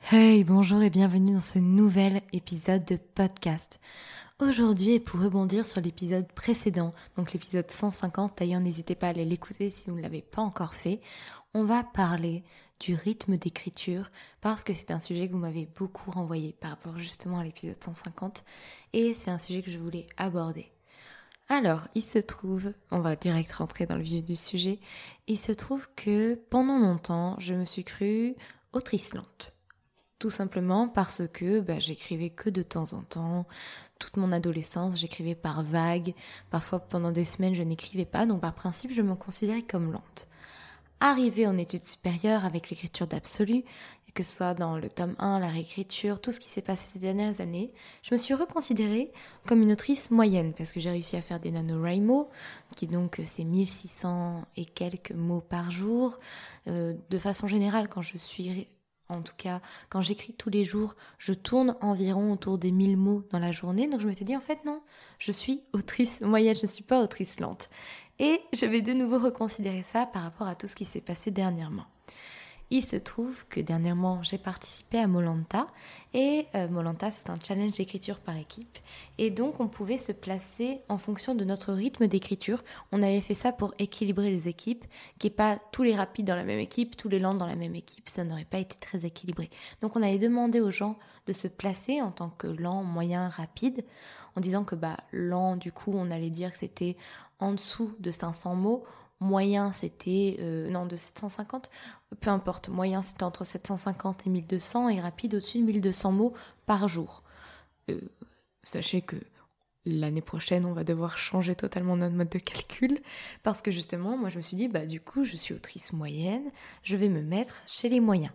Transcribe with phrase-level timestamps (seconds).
[0.00, 3.78] Hey, bonjour et bienvenue dans ce nouvel épisode de podcast.
[4.40, 9.26] Aujourd'hui, et pour rebondir sur l'épisode précédent, donc l'épisode 150, d'ailleurs n'hésitez pas à aller
[9.26, 11.02] l'écouter si vous ne l'avez pas encore fait,
[11.52, 12.42] on va parler
[12.80, 14.10] du rythme d'écriture
[14.40, 17.82] parce que c'est un sujet que vous m'avez beaucoup renvoyé par rapport justement à l'épisode
[17.84, 18.44] 150
[18.94, 20.72] et c'est un sujet que je voulais aborder.
[21.50, 24.80] Alors, il se trouve, on va direct rentrer dans le vif du sujet,
[25.26, 28.36] il se trouve que pendant longtemps, je me suis crue
[28.72, 29.52] autrice lente.
[30.18, 33.46] Tout simplement parce que bah, j'écrivais que de temps en temps.
[33.98, 36.14] Toute mon adolescence, j'écrivais par vagues.
[36.50, 38.26] Parfois, pendant des semaines, je n'écrivais pas.
[38.26, 40.28] Donc, par principe, je me considérais comme lente.
[41.00, 43.62] Arrivée en études supérieures avec l'écriture d'absolu,
[44.18, 46.98] que ce soit dans le tome 1, la réécriture, tout ce qui s'est passé ces
[46.98, 47.70] dernières années,
[48.02, 49.12] je me suis reconsidérée
[49.46, 52.28] comme une autrice moyenne parce que j'ai réussi à faire des NaNoWriMo,
[52.74, 56.18] qui donc c'est 1600 et quelques mots par jour.
[56.66, 58.66] Euh, de façon générale, quand je suis
[59.08, 63.22] en tout cas, quand j'écris tous les jours, je tourne environ autour des 1000 mots
[63.30, 63.88] dans la journée.
[63.88, 64.82] Donc je m'étais dit, en fait, non,
[65.18, 67.70] je suis autrice moyenne, je ne suis pas autrice lente.
[68.18, 71.30] Et je vais de nouveau reconsidérer ça par rapport à tout ce qui s'est passé
[71.30, 71.86] dernièrement.
[72.70, 75.68] Il se trouve que dernièrement, j'ai participé à Molanta
[76.12, 78.78] et euh, Molanta, c'est un challenge d'écriture par équipe
[79.16, 82.62] et donc on pouvait se placer en fonction de notre rythme d'écriture.
[82.92, 84.84] On avait fait ça pour équilibrer les équipes,
[85.18, 87.56] qui est pas tous les rapides dans la même équipe, tous les lents dans la
[87.56, 89.48] même équipe, ça n'aurait pas été très équilibré.
[89.80, 93.82] Donc on avait demandé aux gens de se placer en tant que lent, moyen, rapide,
[94.36, 96.98] en disant que bah lent, du coup, on allait dire que c'était
[97.38, 98.84] en dessous de 500 mots
[99.20, 100.36] Moyen, c'était...
[100.40, 101.70] Euh, non, de 750,
[102.20, 102.68] peu importe.
[102.68, 106.34] Moyen, c'était entre 750 et 1200 et rapide au-dessus de 1200 mots
[106.66, 107.22] par jour.
[107.90, 108.00] Euh,
[108.62, 109.16] sachez que
[109.84, 113.00] l'année prochaine, on va devoir changer totalement notre mode de calcul
[113.42, 116.50] parce que justement, moi, je me suis dit, bah du coup, je suis autrice moyenne,
[116.82, 118.32] je vais me mettre chez les moyens.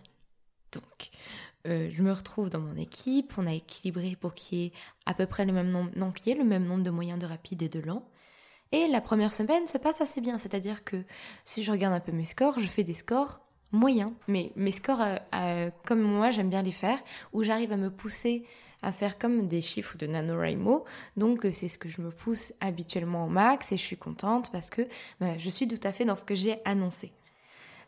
[0.71, 1.11] Donc,
[1.67, 4.71] euh, je me retrouve dans mon équipe, on a équilibré pour qu'il y ait
[5.05, 7.19] à peu près le même nombre, non, qu'il y ait le même nombre de moyens
[7.19, 8.05] de rapide et de lent.
[8.73, 11.03] Et la première semaine se passe assez bien, c'est-à-dire que
[11.45, 13.39] si je regarde un peu mes scores, je fais des scores
[13.71, 16.97] moyens, mais mes scores euh, euh, comme moi j'aime bien les faire,
[17.33, 18.45] où j'arrive à me pousser
[18.81, 20.85] à faire comme des chiffres de NaNoWriMo,
[21.17, 24.51] donc euh, c'est ce que je me pousse habituellement au max et je suis contente
[24.51, 24.81] parce que
[25.19, 27.13] bah, je suis tout à fait dans ce que j'ai annoncé.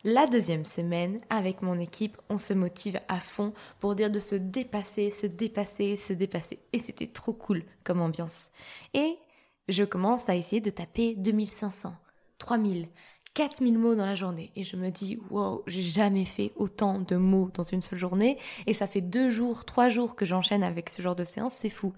[0.04, 4.36] La deuxième semaine, avec mon équipe, on se motive à fond pour dire de se
[4.36, 6.60] dépasser, se dépasser, se dépasser.
[6.74, 8.50] Et c'était trop cool comme ambiance.
[8.94, 9.18] Et
[9.68, 11.96] je commence à essayer de taper 2500,
[12.38, 12.88] 3000,
[13.34, 14.52] 4000 mots dans la journée.
[14.56, 18.38] Et je me dis, wow, j'ai jamais fait autant de mots dans une seule journée.
[18.66, 21.70] Et ça fait deux jours, trois jours que j'enchaîne avec ce genre de séance, c'est
[21.70, 21.94] fou.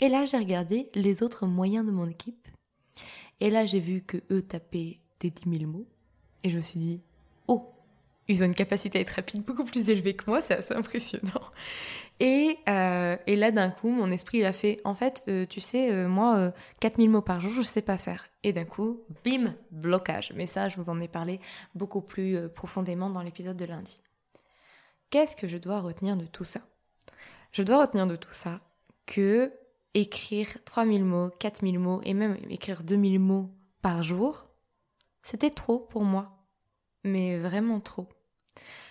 [0.00, 2.48] Et là, j'ai regardé les autres moyens de mon équipe.
[3.38, 5.86] Et là, j'ai vu que eux tapaient des 10 000 mots.
[6.42, 7.02] Et je me suis dit,
[7.46, 7.70] oh,
[8.28, 11.42] ils ont une capacité à être rapide beaucoup plus élevée que moi, c'est assez impressionnant.
[13.26, 15.92] Et, euh, là, d'un coup, mon esprit, il a fait, en fait, euh, tu sais,
[15.92, 18.28] euh, moi, 4000 mots par jour, je sais pas faire.
[18.42, 20.32] Et d'un coup, bim, blocage.
[20.34, 21.40] Mais ça, je vous en ai parlé
[21.74, 24.00] beaucoup plus profondément dans l'épisode de lundi.
[25.10, 26.60] Qu'est-ce que je dois retenir de tout ça?
[27.52, 28.60] Je dois retenir de tout ça
[29.06, 29.52] que
[29.94, 33.50] écrire 3000 mots, 4000 mots et même écrire 2000 mots
[33.82, 34.46] par jour,
[35.22, 36.36] c'était trop pour moi.
[37.02, 38.08] Mais vraiment trop.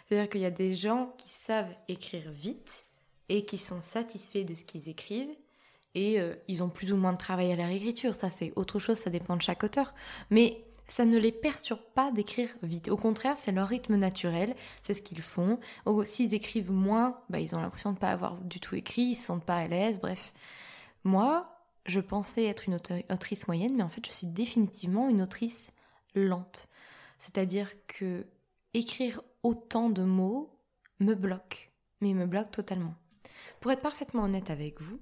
[0.07, 2.85] C'est-à-dire qu'il y a des gens qui savent écrire vite
[3.29, 5.35] et qui sont satisfaits de ce qu'ils écrivent
[5.95, 8.15] et euh, ils ont plus ou moins de travail à la réécriture.
[8.15, 9.93] Ça, c'est autre chose, ça dépend de chaque auteur.
[10.29, 12.89] Mais ça ne les perturbe pas d'écrire vite.
[12.89, 15.59] Au contraire, c'est leur rythme naturel, c'est ce qu'ils font.
[16.03, 19.15] S'ils écrivent moins, bah, ils ont l'impression de ne pas avoir du tout écrit, ils
[19.15, 20.33] se sentent pas à l'aise, bref.
[21.03, 21.47] Moi,
[21.85, 22.79] je pensais être une
[23.09, 25.71] autrice moyenne, mais en fait, je suis définitivement une autrice
[26.15, 26.67] lente.
[27.19, 28.25] C'est-à-dire que
[28.73, 30.55] écrire autant de mots
[30.99, 31.71] me bloque,
[32.01, 32.95] mais me bloque totalement.
[33.59, 34.99] Pour être parfaitement honnête avec vous,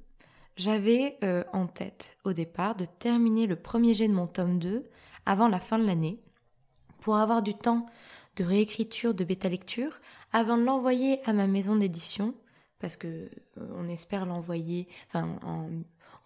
[0.55, 4.89] j'avais euh, en tête au départ de terminer le premier jet de mon tome 2
[5.25, 6.19] avant la fin de l'année
[7.01, 7.85] pour avoir du temps
[8.35, 9.99] de réécriture de bêta lecture
[10.31, 12.33] avant de l'envoyer à ma maison d'édition
[12.79, 13.29] parce que euh,
[13.75, 15.25] on espère l'envoyer à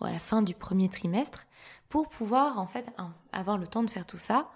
[0.01, 1.45] la fin du premier trimestre
[1.89, 2.93] pour pouvoir en fait
[3.31, 4.49] avoir le temps de faire tout ça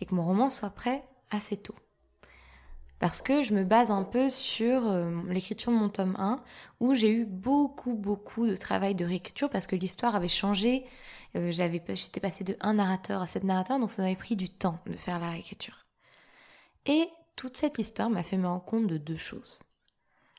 [0.00, 1.74] et que mon roman soit prêt assez tôt.
[2.98, 6.42] Parce que je me base un peu sur euh, l'écriture de mon tome 1,
[6.80, 10.84] où j'ai eu beaucoup, beaucoup de travail de réécriture parce que l'histoire avait changé.
[11.36, 14.48] Euh, j'avais, j'étais passée de un narrateur à sept narrateurs, donc ça m'avait pris du
[14.48, 15.86] temps de faire la réécriture.
[16.86, 19.60] Et toute cette histoire m'a fait me rendre compte de deux choses.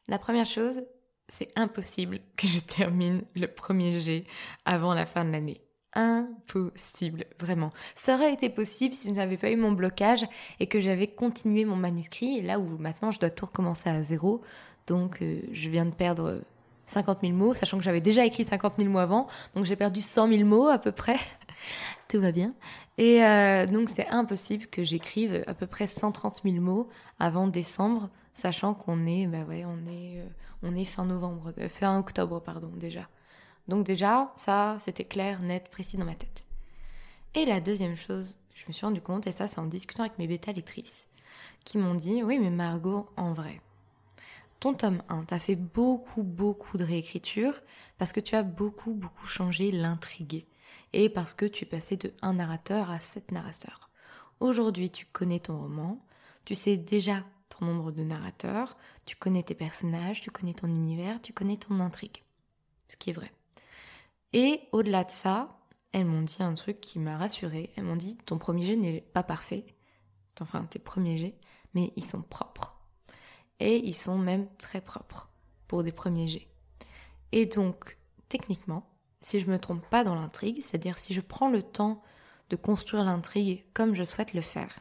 [0.09, 0.81] La première chose,
[1.29, 4.25] c'est impossible que je termine le premier jet
[4.65, 5.61] avant la fin de l'année
[5.94, 7.69] impossible, vraiment.
[7.95, 10.25] Ça aurait été possible si je n'avais pas eu mon blocage
[10.59, 14.41] et que j'avais continué mon manuscrit, là où maintenant je dois tout recommencer à zéro.
[14.88, 16.41] Donc euh, je viens de perdre
[16.88, 20.01] 50 000 mots, sachant que j'avais déjà écrit 50 000 mots avant, donc j'ai perdu
[20.01, 21.18] 100 000 mots à peu près.
[22.07, 22.53] tout va bien.
[22.97, 26.89] Et euh, donc c'est impossible que j'écrive à peu près 130 000 mots
[27.19, 30.24] avant décembre, sachant qu'on est, bah ouais, euh,
[30.63, 33.07] on est fin novembre, fin octobre pardon déjà.
[33.67, 36.45] Donc déjà, ça, c'était clair, net, précis dans ma tête.
[37.35, 40.17] Et la deuxième chose, je me suis rendu compte, et ça c'est en discutant avec
[40.17, 41.07] mes bêta lectrices,
[41.63, 43.61] qui m'ont dit, oui mais Margot, en vrai,
[44.59, 47.61] ton tome 1, t'as fait beaucoup, beaucoup de réécriture
[47.97, 50.45] parce que tu as beaucoup, beaucoup changé l'intrigue.
[50.91, 53.89] Et parce que tu es passé de un narrateur à sept narrateurs.
[54.41, 56.03] Aujourd'hui, tu connais ton roman,
[56.44, 58.75] tu sais déjà ton nombre de narrateurs,
[59.06, 62.23] tu connais tes personnages, tu connais ton univers, tu connais ton intrigue.
[62.89, 63.31] Ce qui est vrai.
[64.34, 65.60] Et au-delà de ça,
[65.92, 67.72] elles m'ont dit un truc qui m'a rassurée.
[67.76, 69.66] Elles m'ont dit ton premier jet n'est pas parfait,
[70.40, 71.40] enfin tes premiers jets,
[71.74, 72.76] mais ils sont propres.
[73.60, 75.30] Et ils sont même très propres
[75.68, 76.48] pour des premiers jets.
[77.31, 77.98] Et donc,
[78.30, 78.90] techniquement,
[79.22, 82.02] si je me trompe pas dans l'intrigue, c'est-à-dire si je prends le temps
[82.50, 84.80] de construire l'intrigue comme je souhaite le faire,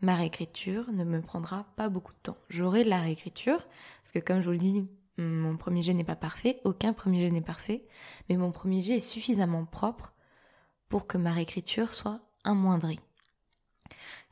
[0.00, 2.36] ma réécriture ne me prendra pas beaucoup de temps.
[2.48, 3.64] J'aurai de la réécriture,
[4.02, 4.86] parce que comme je vous le dis,
[5.18, 7.84] mon premier jet n'est pas parfait, aucun premier jet n'est parfait,
[8.28, 10.12] mais mon premier jet est suffisamment propre
[10.88, 13.00] pour que ma réécriture soit amoindrie.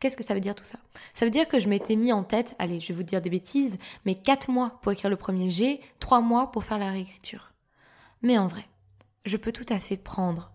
[0.00, 0.79] Qu'est-ce que ça veut dire tout ça?
[1.14, 3.31] Ça veut dire que je m'étais mis en tête, allez, je vais vous dire des
[3.31, 7.52] bêtises, mais 4 mois pour écrire le premier jet, 3 mois pour faire la réécriture.
[8.23, 8.69] Mais en vrai,
[9.25, 10.52] je peux tout à fait prendre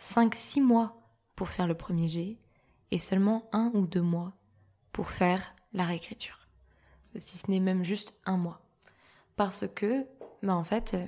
[0.00, 1.00] 5-6 mois
[1.34, 2.38] pour faire le premier jet
[2.92, 4.32] et seulement 1 ou 2 mois
[4.92, 6.46] pour faire la réécriture.
[7.16, 8.63] Si ce n'est même juste un mois
[9.36, 10.06] parce que,
[10.42, 11.06] bah en fait, euh,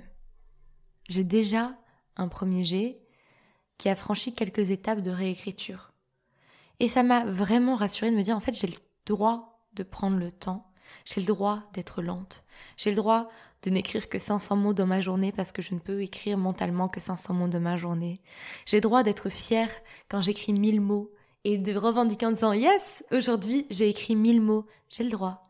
[1.09, 1.77] j'ai déjà
[2.17, 3.01] un premier jet
[3.79, 5.93] qui a franchi quelques étapes de réécriture.
[6.81, 10.17] Et ça m'a vraiment rassurée de me dire, en fait, j'ai le droit de prendre
[10.17, 10.71] le temps,
[11.05, 12.45] j'ai le droit d'être lente,
[12.77, 13.29] j'ai le droit
[13.63, 16.89] de n'écrire que 500 mots dans ma journée parce que je ne peux écrire mentalement
[16.89, 18.21] que 500 mots de ma journée.
[18.65, 19.71] J'ai le droit d'être fière
[20.09, 21.11] quand j'écris 1000 mots
[21.45, 25.43] et de revendiquer en disant, yes, aujourd'hui j'ai écrit 1000 mots, j'ai le droit.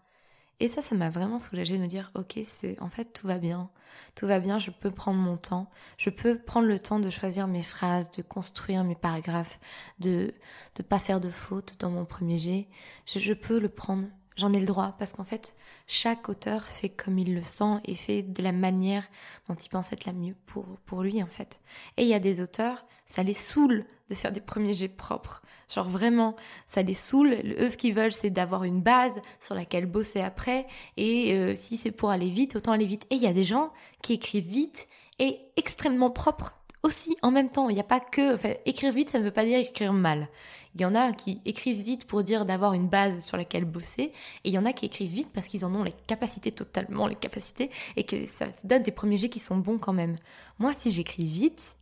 [0.58, 3.38] Et ça, ça m'a vraiment soulagée de me dire, ok, c'est en fait tout va
[3.38, 3.68] bien,
[4.14, 7.46] tout va bien, je peux prendre mon temps, je peux prendre le temps de choisir
[7.46, 9.60] mes phrases, de construire mes paragraphes,
[9.98, 10.32] de
[10.78, 12.68] ne pas faire de fautes dans mon premier jet.
[13.04, 15.54] Je, je peux le prendre, j'en ai le droit, parce qu'en fait,
[15.86, 19.06] chaque auteur fait comme il le sent et fait de la manière
[19.48, 21.60] dont il pense être la mieux pour, pour lui, en fait.
[21.98, 25.42] Et il y a des auteurs, ça les saoule de faire des premiers jets propres.
[25.72, 26.36] Genre vraiment,
[26.66, 27.34] ça les saoule.
[27.58, 30.66] Eux, ce qu'ils veulent, c'est d'avoir une base sur laquelle bosser après.
[30.96, 33.06] Et euh, si c'est pour aller vite, autant aller vite.
[33.10, 33.72] Et il y a des gens
[34.02, 34.86] qui écrivent vite
[35.18, 37.68] et extrêmement propres aussi en même temps.
[37.68, 38.34] Il n'y a pas que...
[38.34, 40.28] Enfin, écrire vite, ça ne veut pas dire écrire mal.
[40.76, 44.12] Il y en a qui écrivent vite pour dire d'avoir une base sur laquelle bosser.
[44.44, 47.06] Et il y en a qui écrivent vite parce qu'ils en ont les capacités, totalement
[47.06, 47.70] les capacités.
[47.96, 50.16] Et que ça donne des premiers jets qui sont bons quand même.
[50.58, 51.75] Moi, si j'écris vite,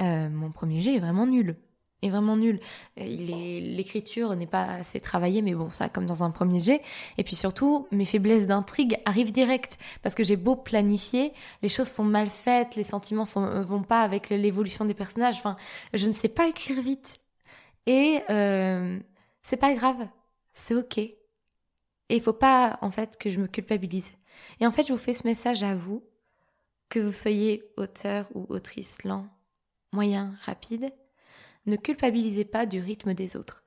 [0.00, 1.56] euh, mon premier jet est vraiment nul.
[2.02, 2.60] est vraiment nul.
[2.96, 6.82] L'écriture n'est pas assez travaillée, mais bon, ça comme dans un premier jet.
[7.18, 11.32] Et puis surtout, mes faiblesses d'intrigue arrivent direct parce que j'ai beau planifier,
[11.62, 15.36] les choses sont mal faites, les sentiments ne vont pas avec l'évolution des personnages.
[15.36, 15.56] Enfin,
[15.94, 17.20] je ne sais pas écrire vite.
[17.86, 18.98] Et euh,
[19.42, 20.08] c'est pas grave,
[20.54, 20.98] c'est ok.
[20.98, 21.16] Et
[22.16, 24.10] il faut pas en fait que je me culpabilise.
[24.60, 26.04] Et en fait, je vous fais ce message à vous,
[26.88, 29.26] que vous soyez auteur ou autrice lent,
[29.92, 30.92] moyen, rapide
[31.66, 33.62] ne culpabilisez pas du rythme des autres.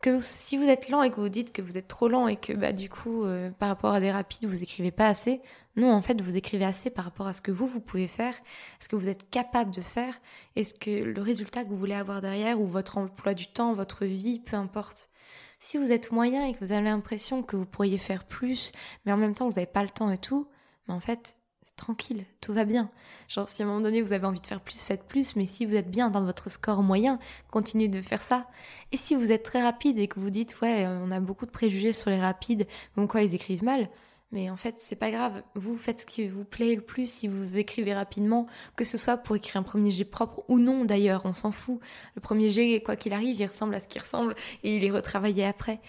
[0.00, 2.36] Que si vous êtes lent et que vous dites que vous êtes trop lent et
[2.36, 5.40] que bah du coup euh, par rapport à des rapides vous écrivez pas assez,
[5.74, 8.34] non en fait vous écrivez assez par rapport à ce que vous vous pouvez faire,
[8.78, 10.20] ce que vous êtes capable de faire,
[10.54, 13.74] et ce que le résultat que vous voulez avoir derrière ou votre emploi du temps,
[13.74, 15.10] votre vie, peu importe.
[15.58, 18.70] Si vous êtes moyen et que vous avez l'impression que vous pourriez faire plus,
[19.04, 20.48] mais en même temps vous n'avez pas le temps et tout,
[20.86, 21.36] mais en fait
[21.78, 22.90] tranquille, tout va bien.
[23.28, 25.46] Genre si à un moment donné vous avez envie de faire plus, faites plus, mais
[25.46, 27.18] si vous êtes bien dans votre score moyen,
[27.50, 28.46] continuez de faire ça.
[28.92, 31.50] Et si vous êtes très rapide et que vous dites ouais, on a beaucoup de
[31.50, 33.88] préjugés sur les rapides, comme quoi ils écrivent mal,
[34.30, 35.42] mais en fait, c'est pas grave.
[35.54, 39.16] Vous faites ce qui vous plaît le plus si vous écrivez rapidement, que ce soit
[39.16, 41.80] pour écrire un premier jet propre ou non d'ailleurs, on s'en fout.
[42.14, 44.90] Le premier jet, quoi qu'il arrive, il ressemble à ce qui ressemble et il est
[44.90, 45.80] retravaillé après.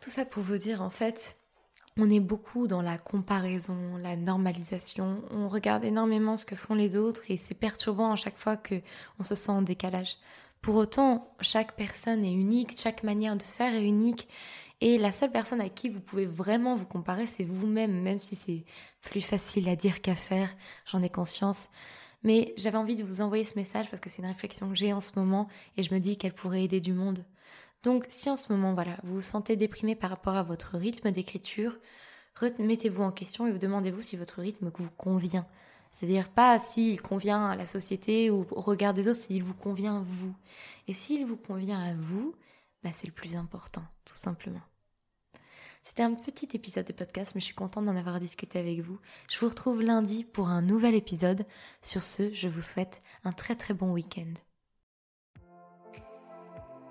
[0.00, 1.36] Tout ça pour vous dire en fait,
[1.98, 5.22] on est beaucoup dans la comparaison, la normalisation.
[5.30, 8.76] On regarde énormément ce que font les autres et c'est perturbant à chaque fois que
[9.18, 10.16] on se sent en décalage.
[10.62, 14.28] Pour autant, chaque personne est unique, chaque manière de faire est unique
[14.80, 18.34] et la seule personne à qui vous pouvez vraiment vous comparer, c'est vous-même, même si
[18.34, 18.64] c'est
[19.00, 20.48] plus facile à dire qu'à faire,
[20.86, 21.68] j'en ai conscience.
[22.24, 24.92] Mais j'avais envie de vous envoyer ce message parce que c'est une réflexion que j'ai
[24.92, 27.24] en ce moment et je me dis qu'elle pourrait aider du monde.
[27.82, 31.10] Donc si en ce moment, voilà, vous vous sentez déprimé par rapport à votre rythme
[31.10, 31.78] d'écriture,
[32.40, 35.46] remettez-vous en question et vous demandez-vous si votre rythme vous convient.
[35.90, 39.98] C'est-à-dire pas s'il convient à la société ou au regard des autres, s'il vous convient
[39.98, 40.34] à vous.
[40.88, 42.34] Et s'il vous convient à vous,
[42.82, 44.62] bah c'est le plus important, tout simplement.
[45.82, 49.00] C'était un petit épisode de podcast, mais je suis contente d'en avoir discuté avec vous.
[49.28, 51.44] Je vous retrouve lundi pour un nouvel épisode.
[51.82, 54.32] Sur ce, je vous souhaite un très très bon week-end.